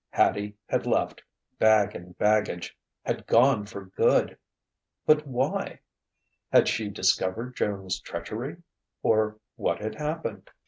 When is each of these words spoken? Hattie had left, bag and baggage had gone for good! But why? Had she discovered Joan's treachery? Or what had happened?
Hattie 0.09 0.55
had 0.65 0.87
left, 0.87 1.21
bag 1.59 1.93
and 1.95 2.17
baggage 2.17 2.75
had 3.03 3.27
gone 3.27 3.67
for 3.67 3.85
good! 3.85 4.35
But 5.05 5.27
why? 5.27 5.81
Had 6.51 6.67
she 6.67 6.89
discovered 6.89 7.55
Joan's 7.55 7.99
treachery? 7.99 8.63
Or 9.03 9.37
what 9.57 9.79
had 9.79 9.93
happened? 9.93 10.49